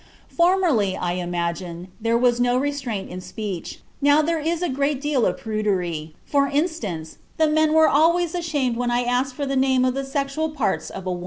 Formerly, 0.35 0.97
I 0.97 1.11
imagine, 1.11 1.89
there 2.01 2.17
was 2.17 2.39
no 2.39 2.57
restraint 2.57 3.11
in 3.11 3.21
speech; 3.21 3.81
now 4.01 4.23
there 4.23 4.39
is 4.39 4.63
a 4.63 4.67
great 4.67 4.99
deal 4.99 5.27
of 5.27 5.37
prudery; 5.37 6.15
for 6.25 6.47
instance, 6.47 7.19
the 7.37 7.45
men 7.47 7.71
were 7.73 7.87
always 7.87 8.33
much 8.33 8.39
ashamed 8.43 8.77
when 8.77 8.89
I 8.89 9.03
asked 9.03 9.35
for 9.35 9.45
the 9.45 9.55
name 9.55 9.85
of 9.85 9.93
the 9.93 10.03
sexual 10.03 10.49
parts 10.49 10.89
of 10.89 11.05
a 11.05 11.11
woman." 11.11 11.19